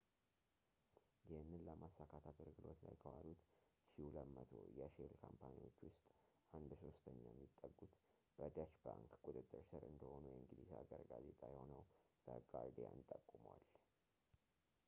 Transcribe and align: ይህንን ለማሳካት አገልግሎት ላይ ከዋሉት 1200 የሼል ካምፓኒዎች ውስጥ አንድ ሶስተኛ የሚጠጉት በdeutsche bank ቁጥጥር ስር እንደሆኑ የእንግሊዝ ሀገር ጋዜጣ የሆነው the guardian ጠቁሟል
ይህንን 1.31 1.65
ለማሳካት 1.65 2.23
አገልግሎት 2.31 2.79
ላይ 2.85 2.95
ከዋሉት 3.03 3.41
1200 4.05 4.61
የሼል 4.79 5.11
ካምፓኒዎች 5.25 5.77
ውስጥ 5.87 5.99
አንድ 6.59 6.71
ሶስተኛ 6.85 7.19
የሚጠጉት 7.27 7.93
በdeutsche 8.39 8.81
bank 8.87 9.13
ቁጥጥር 9.27 9.61
ስር 9.71 9.85
እንደሆኑ 9.91 10.23
የእንግሊዝ 10.31 10.69
ሀገር 10.79 11.03
ጋዜጣ 11.13 11.41
የሆነው 11.55 11.83
the 12.25 12.37
guardian 12.51 12.97
ጠቁሟል 13.11 13.63